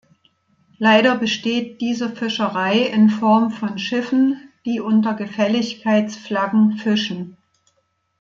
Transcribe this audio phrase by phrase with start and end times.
[0.79, 7.37] Leider besteht diese Fischerei in Form von Schiffen, die unter Gefälligkeitsflaggen fischen.